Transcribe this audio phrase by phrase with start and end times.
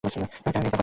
[0.03, 0.79] কাউকে আমি আপনার কথা বলব না।